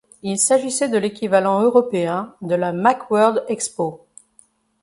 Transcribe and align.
Il 0.23 0.39
s'agissait 0.39 0.89
de 0.89 0.97
l’équivalent 0.97 1.61
européen 1.61 2.33
de 2.41 2.55
la 2.55 2.73
Macworld 2.73 3.45
Expo. 3.49 4.07